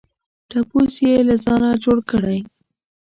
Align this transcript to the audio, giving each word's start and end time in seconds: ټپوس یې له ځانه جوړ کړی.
ټپوس 0.49 0.95
یې 1.05 1.15
له 1.27 1.35
ځانه 1.43 1.69
جوړ 1.83 1.97
کړی. 2.09 2.39